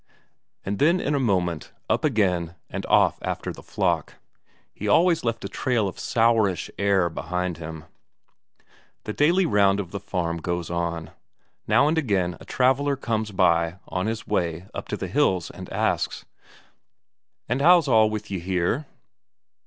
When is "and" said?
0.65-0.79, 2.71-2.87, 11.87-11.99, 15.51-15.71, 17.47-17.61